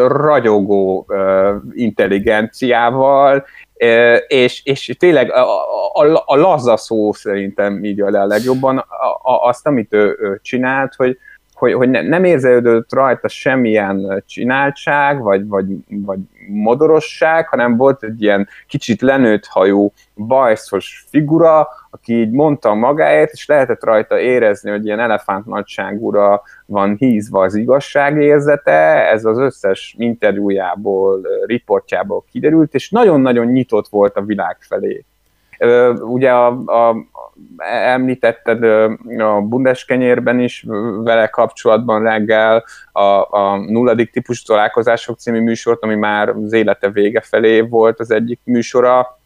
[0.06, 1.06] ragyogó
[1.72, 3.46] intelligenciával,
[4.26, 5.42] és, és tényleg a,
[5.92, 8.78] a, a laza szó szerintem így a legjobban.
[8.78, 11.18] A, a, azt, amit ő, ő csinált, hogy,
[11.60, 16.18] hogy, hogy ne, nem érződött rajta semmilyen csináltság, vagy, vagy, vagy
[16.48, 23.46] modorosság, hanem volt egy ilyen kicsit lenőtt hajú, bajszos figura, aki így mondta magáért, és
[23.46, 31.20] lehetett rajta érezni, hogy ilyen elefánt nagyságúra van hízva az igazságérzete, ez az összes interjújából,
[31.46, 35.04] riportjából kiderült, és nagyon-nagyon nyitott volt a világ felé.
[36.00, 36.96] Ugye a, a,
[37.84, 38.64] említetted
[39.18, 40.64] a Bundeskenyérben is
[41.02, 43.02] vele kapcsolatban reggel a,
[43.38, 48.40] a nulladik típusú találkozások című műsort, ami már az élete vége felé volt az egyik
[48.44, 49.18] műsora,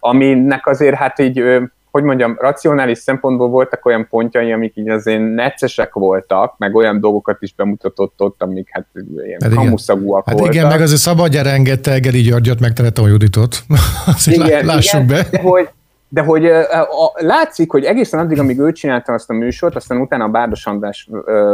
[0.00, 1.62] aminek azért hát így
[1.94, 7.42] hogy mondjam, racionális szempontból voltak olyan pontjai, amik így azért neccesek voltak, meg olyan dolgokat
[7.42, 8.86] is bemutatott ott, amik hát
[9.24, 10.54] ilyen hát kamuszagúak hát voltak.
[10.54, 13.58] igen, meg azért szabadjára engedte Geri Györgyöt, meg Teleton Juditot.
[14.26, 15.28] igen, lássuk igen, be.
[15.30, 15.68] De hogy,
[16.14, 20.24] de hogy a, látszik, hogy egészen addig, amíg ő csinálta azt a műsort, aztán utána
[20.24, 21.08] a Bárdos András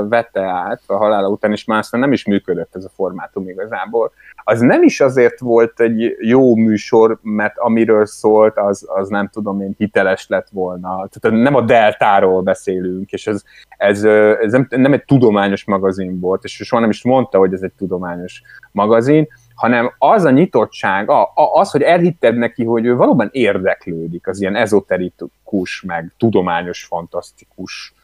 [0.08, 4.12] vette át a halála után, és már aztán nem is működött ez a formátum igazából.
[4.44, 9.60] Az nem is azért volt egy jó műsor, mert amiről szólt, az, az nem tudom
[9.60, 11.08] én, hiteles lett volna.
[11.10, 14.04] Tehát nem a deltáról beszélünk, és ez, ez,
[14.40, 17.72] ez nem, nem egy tudományos magazin volt, és soha nem is mondta, hogy ez egy
[17.78, 18.42] tudományos
[18.72, 19.28] magazin,
[19.60, 24.40] hanem az a nyitottság, a, a, az, hogy elhitted neki, hogy ő valóban érdeklődik az
[24.40, 27.94] ilyen ezoterikus, meg tudományos, fantasztikus,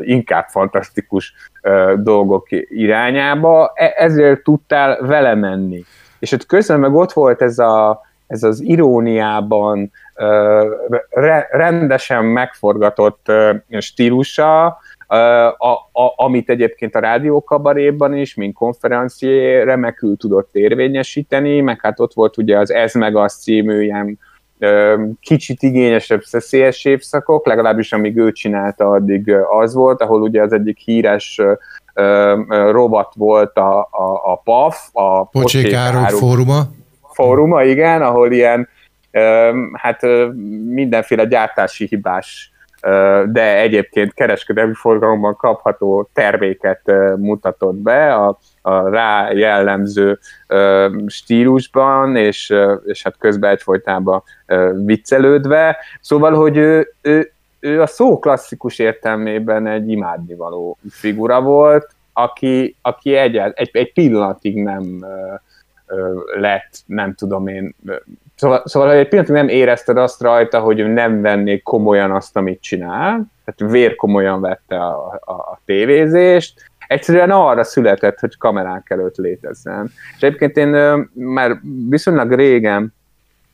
[0.00, 1.34] inkább fantasztikus
[1.96, 5.84] dolgok irányába, e, ezért tudtál vele menni.
[6.18, 9.92] És ott közben meg ott volt ez, a, ez az iróniában
[11.10, 13.32] re, rendesen megforgatott
[13.78, 14.78] stílusa,
[15.08, 22.14] a, a, amit egyébként a rádiókabaréban is, mint konferencié remekül tudott érvényesíteni, meg hát ott
[22.14, 24.18] volt ugye az Ez meg az című ilyen
[25.20, 30.78] kicsit igényesebb szeszélyes évszakok, legalábbis amíg ő csinálta, addig az volt, ahol ugye az egyik
[30.78, 31.40] híres
[32.70, 36.62] rovat volt a, a, a PAF, a Pocsékárok fóruma.
[37.02, 38.68] Fóruma, igen, ahol ilyen
[39.72, 40.02] hát
[40.64, 42.52] mindenféle gyártási hibás
[43.26, 46.82] de egyébként kereskedelmi forgalomban kapható terméket
[47.16, 50.18] mutatott be a, a rá jellemző
[51.06, 52.54] stílusban, és,
[52.84, 54.22] és hát közben egyfolytában
[54.84, 55.76] viccelődve.
[56.00, 63.14] Szóval, hogy ő, ő, ő a szó klasszikus értelmében egy imádnivaló figura volt, aki, aki
[63.14, 65.06] egy, egy, egy pillanatig nem
[66.34, 67.74] lett, nem tudom én,
[68.38, 73.30] Szóval, szóval egy pillanatig nem érezted azt rajta, hogy nem venné komolyan azt, amit csinál,
[73.44, 79.90] tehát vér komolyan vette a, a, a tévézést, egyszerűen arra született, hogy kamerák előtt létezzen.
[80.16, 80.68] És egyébként én
[81.12, 82.94] már viszonylag régen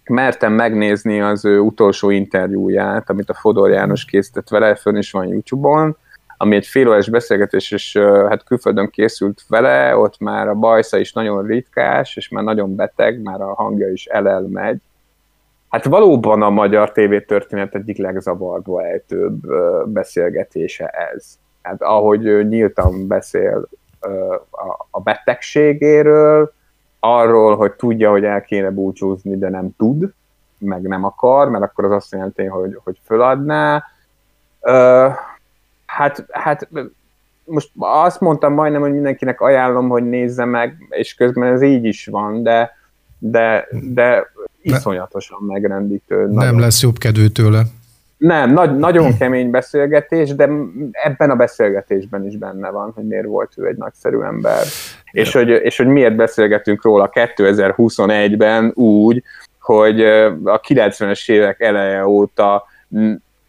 [0.04, 5.28] mertem megnézni az ő utolsó interjúját, amit a Fodor János készített vele, fönn is van
[5.28, 5.96] YouTube-on,
[6.44, 7.96] ami egy fél órás beszélgetés, és
[8.28, 13.22] hát külföldön készült vele, ott már a bajsza is nagyon ritkás, és már nagyon beteg,
[13.22, 14.80] már a hangja is elel megy.
[15.68, 19.46] Hát valóban a magyar tévétörténet egyik legzavarba ejtőbb
[19.86, 21.38] beszélgetése ez.
[21.62, 23.68] Hát ahogy nyíltan beszél
[24.90, 26.52] a betegségéről,
[27.00, 30.12] arról, hogy tudja, hogy el kéne búcsúzni, de nem tud,
[30.58, 33.84] meg nem akar, mert akkor az azt jelenti, hogy, hogy föladná
[35.96, 36.68] Hát, hát
[37.44, 42.06] most azt mondtam majdnem, hogy mindenkinek ajánlom, hogy nézze meg, és közben ez így is
[42.06, 42.76] van, de,
[43.18, 44.32] de, de
[44.62, 46.16] iszonyatosan megrendítő.
[46.16, 46.60] Nem nagyon.
[46.60, 47.62] lesz jobb kedvű tőle.
[48.16, 50.48] Nem, nagy, nagyon kemény beszélgetés, de
[50.92, 54.62] ebben a beszélgetésben is benne van, hogy miért volt ő egy nagyszerű ember.
[55.12, 55.22] Ja.
[55.22, 59.22] És, hogy, és hogy miért beszélgetünk róla 2021-ben úgy,
[59.60, 60.04] hogy
[60.44, 62.64] a 90-es évek eleje óta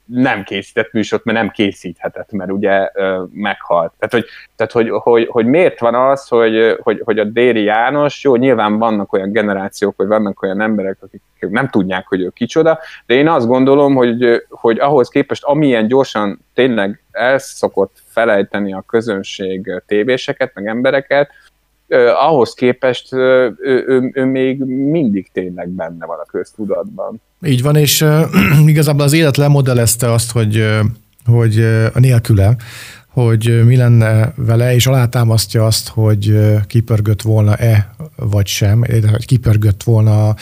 [0.06, 2.90] nem készített műsort, mert nem készíthetett, mert ugye
[3.32, 3.94] meghalt.
[4.00, 4.26] Tehát, hogy,
[4.56, 8.78] tehát hogy, hogy, hogy, miért van az, hogy, hogy, hogy a Déri János, jó, nyilván
[8.78, 13.28] vannak olyan generációk, vagy vannak olyan emberek, akik nem tudják, hogy ő kicsoda, de én
[13.28, 20.52] azt gondolom, hogy, hogy ahhoz képest, amilyen gyorsan tényleg el szokott felejteni a közönség tévéseket,
[20.54, 21.30] meg embereket,
[22.20, 27.22] ahhoz képest ő, ő, ő még mindig tényleg benne van a köztudatban.
[27.46, 28.22] Így van, és uh,
[28.68, 30.66] igazából az élet lemodellezte azt, hogy,
[31.26, 31.60] hogy
[31.94, 32.56] a nélküle,
[33.08, 40.36] hogy mi lenne vele, és alátámasztja azt, hogy kipörgött volna-e, vagy sem, hogy kipörgött volna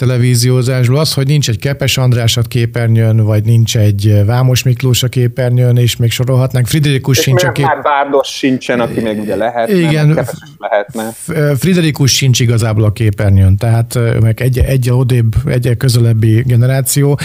[0.00, 5.08] televíziózásból az, hogy nincs egy Kepes András a képernyőn, vagy nincs egy Vámos Miklós a
[5.08, 6.66] képernyőn, és még sorolhatnánk.
[6.66, 7.64] Friderikus és sincs a kép...
[7.64, 10.26] Már Bárdos sincsen, aki még ugye lehetne, Igen,
[10.58, 11.12] lehetne.
[11.56, 17.18] Friderikus sincs igazából a képernyőn, tehát meg egy, egy odébb, egy közelebbi generáció,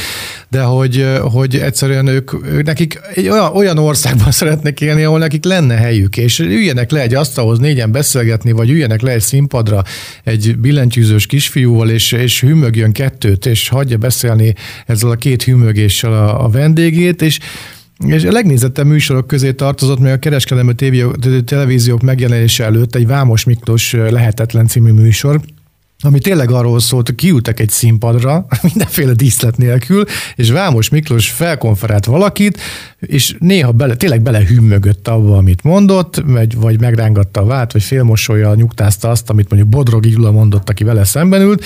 [0.50, 5.76] de hogy, hogy egyszerűen ők, nekik egy olyan, olyan országban szeretnek élni, ahol nekik lenne
[5.76, 9.84] helyük, és üljenek le egy asztalhoz négyen beszélgetni, vagy üljenek le egy színpadra
[10.24, 14.54] egy billentyűzős kisfiúval, és, és hümögjön kettőt, és hagyja beszélni
[14.86, 17.40] ezzel a két hümögéssel a, a vendégét, és
[18.08, 20.74] és a legnézettebb műsorok közé tartozott még a kereskedelmi
[21.46, 25.42] televíziók megjelenése előtt egy Vámos Miklós Lehetetlen című műsor,
[26.06, 30.04] ami tényleg arról szólt, hogy kiültek egy színpadra, mindenféle díszlet nélkül,
[30.36, 32.60] és Vámos Miklós felkonferált valakit,
[33.00, 38.56] és néha bele, tényleg belehümmögött abba, amit mondott, vagy, vagy megrángatta a vált, vagy félmosolya
[38.56, 41.66] nyugtázta azt, amit mondjuk Bodrogi Gyula mondott, aki vele szemben ült,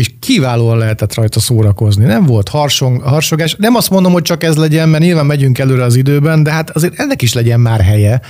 [0.00, 2.04] és kiválóan lehetett rajta szórakozni.
[2.04, 3.56] Nem volt harsong, harsogás.
[3.58, 6.70] Nem azt mondom, hogy csak ez legyen, mert nyilván megyünk előre az időben, de hát
[6.70, 8.20] azért ennek is legyen már helye,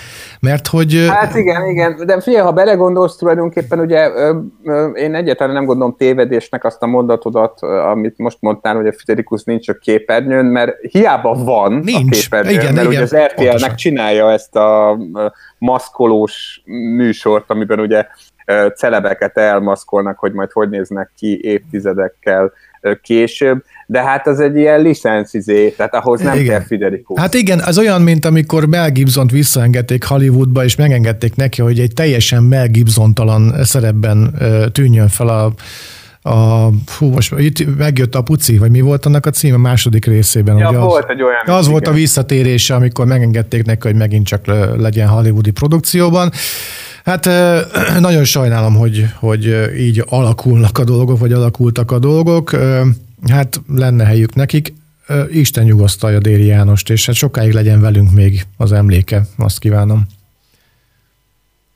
[0.40, 1.06] mert hogy...
[1.08, 4.10] Hát igen, igen, de figyelj, ha belegondolsz tulajdonképpen, ugye
[4.94, 9.68] én egyáltalán nem gondolom tévedésnek azt a mondatodat, amit most mondtál, hogy a Friderikus nincs
[9.68, 12.16] a képernyőn, mert hiába van nincs.
[12.16, 14.98] a képernyőn, igen, mert igen, ugye az RTL-nek csinálja ezt a
[15.58, 16.62] maszkolós
[16.96, 18.06] műsort, amiben ugye
[18.76, 22.53] celebeket elmaszkolnak, hogy majd hogy néznek ki évtizedekkel
[23.03, 26.46] később, de hát az egy ilyen licenszizé, tehát ahhoz nem igen.
[26.46, 27.20] kell Fiderikus.
[27.20, 31.92] Hát igen, az olyan, mint amikor Mel gibson visszaengedték Hollywoodba, és megengedték neki, hogy egy
[31.94, 34.34] teljesen Mel Gibson-talan szerepben
[34.72, 35.53] tűnjön fel a
[36.22, 40.57] a, fú, most itt megjött a puci, vagy mi volt annak a címe második részében?
[40.57, 41.40] Ja, ugye volt az, egy olyan.
[41.46, 41.70] Az igen.
[41.70, 44.46] volt a visszatérése, amikor megengedték neki, hogy megint csak
[44.76, 46.30] legyen hollywoodi produkcióban.
[47.05, 47.28] Hát
[48.01, 52.51] nagyon sajnálom, hogy, hogy így alakulnak a dolgok, vagy alakultak a dolgok.
[53.28, 54.72] Hát lenne helyük nekik.
[55.30, 60.07] Isten nyugosztalja Déri Jánost, és hát sokáig legyen velünk még az emléke, azt kívánom.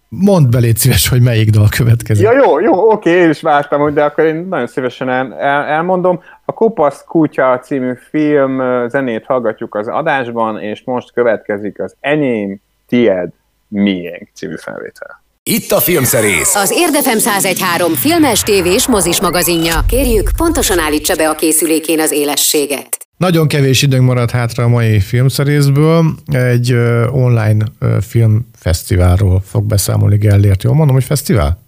[0.09, 2.25] Mondd be, szíves, hogy melyik dal következik.
[2.25, 6.21] Ja, jó, jó, oké, én is vártam, de akkor én nagyon szívesen el, el, elmondom.
[6.45, 13.31] A Kopasz Kutya című film zenét hallgatjuk az adásban, és most következik az Enyém, Tied,
[13.75, 15.23] Miénk című felvétel.
[15.43, 16.55] Itt a Filmszerész.
[16.55, 19.85] Az Érdefem 1013 filmes, tévés, mozis magazinja.
[19.89, 23.07] Kérjük, pontosan állítsa be a készülékén az élességet.
[23.17, 26.05] Nagyon kevés időnk maradt hátra a mai filmszerészből.
[26.33, 26.73] Egy
[27.11, 27.65] online
[28.01, 30.63] filmfesztiválról fog beszámolni Gellért.
[30.63, 31.63] Jól mondom, hogy fesztivál?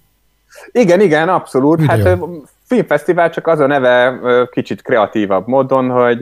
[0.72, 1.80] Igen, igen, abszolút.
[1.80, 2.04] Videó.
[2.04, 2.18] Hát
[2.66, 4.18] filmfesztivál csak az a neve
[4.50, 6.18] kicsit kreatívabb módon, hogy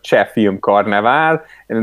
[0.00, 1.42] Cseh Filmkarnevál.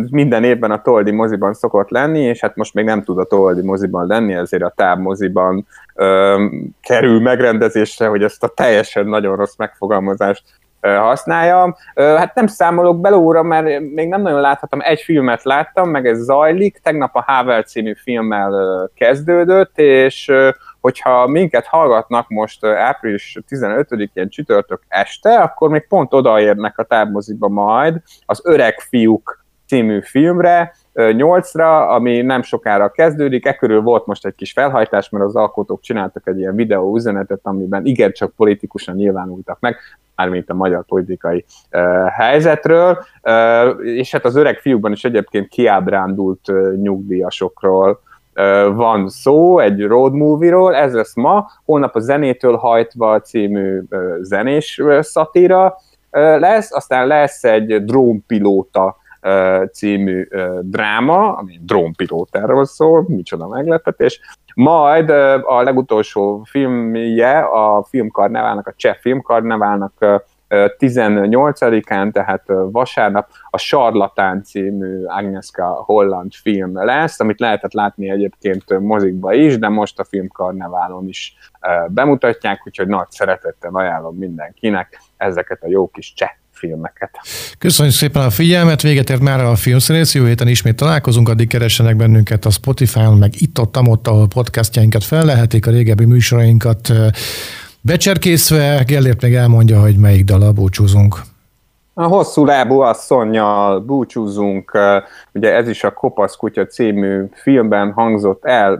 [0.10, 3.62] Minden évben a Toldi moziban szokott lenni, és hát most még nem tud a Toldi
[3.62, 6.46] moziban lenni, ezért a Táb moziban ö,
[6.82, 10.44] kerül megrendezésre, hogy ezt a teljesen nagyon rossz megfogalmazást
[10.82, 11.76] használjam.
[11.96, 16.80] Hát nem számolok belóra, mert még nem nagyon láthatom, egy filmet láttam, meg ez zajlik,
[16.84, 20.32] tegnap a Havel című filmmel kezdődött, és
[20.84, 28.02] hogyha minket hallgatnak most április 15-én csütörtök este, akkor még pont odaérnek a tábmoziba majd
[28.26, 34.36] az Öreg fiúk című filmre, 8-ra, ami nem sokára kezdődik, e körül volt most egy
[34.36, 39.76] kis felhajtás, mert az alkotók csináltak egy ilyen videó üzenetet, amiben igencsak politikusan nyilvánultak meg,
[40.16, 46.48] mármint a magyar politikai uh, helyzetről, uh, és hát az öreg fiúkban is egyébként kiábrándult
[46.48, 47.90] uh, nyugdíjasokról.
[47.90, 48.13] uh,
[48.74, 53.82] van szó, egy road movie-ról, ez lesz ma, holnap a Zenétől hajtva című
[54.22, 55.76] zenés szatíra
[56.12, 58.96] lesz, aztán lesz egy drónpilóta
[59.72, 60.28] című
[60.62, 64.20] dráma, ami drónpilótáról szól, micsoda meglepetés.
[64.56, 65.10] Majd
[65.44, 69.94] a legutolsó filmje a filmkarneválnak, a cseh filmkarneválnak
[70.78, 79.34] 18-án, tehát vasárnap a Sarlatán című Agnieszka Holland film lesz, amit lehetett látni egyébként mozikba
[79.34, 81.36] is, de most a filmkarneválon is
[81.88, 87.20] bemutatják, úgyhogy nagy szeretettel ajánlom mindenkinek ezeket a jó kis cseh filmeket.
[87.58, 91.96] Köszönjük szépen a figyelmet, véget ért már a filmszerész, jó héten ismét találkozunk, addig keressenek
[91.96, 96.92] bennünket a Spotify-on, meg itt ott, ahol podcastjainkat fellehetik, a régebbi műsorainkat
[97.86, 98.84] becserkészve.
[98.88, 101.16] Gellért meg elmondja, hogy melyik dal búcsúzunk.
[101.96, 104.78] A hosszú lábú asszonynal búcsúzunk,
[105.34, 108.80] ugye ez is a Kopasz kutya című filmben hangzott el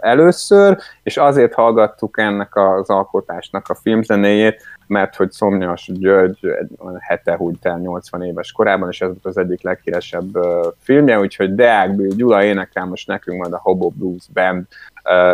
[0.00, 7.36] először, és azért hallgattuk ennek az alkotásnak a filmzenéjét, mert hogy Szomnyas György egy hete
[7.36, 10.38] hújt el 80 éves korában, és ez volt az egyik leghíresebb
[10.78, 14.64] filmje, úgyhogy Deák Gyula énekel most nekünk majd a Hobo Blues Band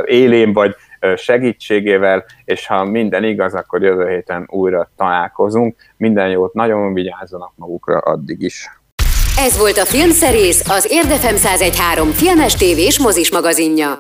[0.05, 0.75] élén, vagy
[1.16, 5.76] segítségével, és ha minden igaz, akkor jövő héten újra találkozunk.
[5.97, 8.68] Minden jót, nagyon vigyázzanak magukra addig is.
[9.38, 13.94] Ez volt a Filmszerész, az Érdefem 1013 filmes tévés mozis magazinja.